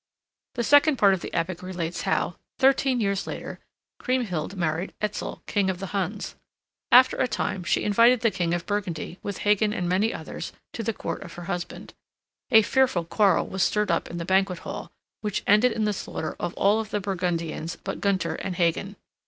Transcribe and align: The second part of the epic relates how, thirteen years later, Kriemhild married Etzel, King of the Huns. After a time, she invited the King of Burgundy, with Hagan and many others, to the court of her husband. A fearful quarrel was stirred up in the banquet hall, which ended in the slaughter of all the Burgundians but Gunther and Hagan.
The 0.55 0.63
second 0.63 0.95
part 0.97 1.13
of 1.13 1.21
the 1.21 1.31
epic 1.31 1.61
relates 1.61 2.01
how, 2.01 2.37
thirteen 2.57 2.99
years 2.99 3.27
later, 3.27 3.59
Kriemhild 3.99 4.55
married 4.55 4.95
Etzel, 4.99 5.43
King 5.45 5.69
of 5.69 5.77
the 5.77 5.91
Huns. 5.93 6.33
After 6.91 7.17
a 7.17 7.27
time, 7.27 7.63
she 7.63 7.83
invited 7.83 8.21
the 8.21 8.31
King 8.31 8.55
of 8.55 8.65
Burgundy, 8.65 9.19
with 9.21 9.37
Hagan 9.45 9.71
and 9.73 9.87
many 9.87 10.11
others, 10.11 10.53
to 10.73 10.81
the 10.81 10.91
court 10.91 11.21
of 11.21 11.33
her 11.33 11.43
husband. 11.43 11.93
A 12.49 12.63
fearful 12.63 13.05
quarrel 13.05 13.45
was 13.45 13.61
stirred 13.61 13.91
up 13.91 14.09
in 14.09 14.17
the 14.17 14.25
banquet 14.25 14.57
hall, 14.65 14.91
which 15.21 15.43
ended 15.45 15.71
in 15.71 15.85
the 15.85 15.93
slaughter 15.93 16.35
of 16.39 16.55
all 16.55 16.83
the 16.83 16.99
Burgundians 16.99 17.75
but 17.83 18.01
Gunther 18.01 18.33
and 18.33 18.55
Hagan. 18.55 18.95